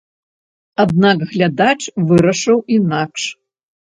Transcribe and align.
Аднак 0.83 1.17
глядач 1.33 1.77
вырашыў 2.11 2.57
інакш. 2.79 3.23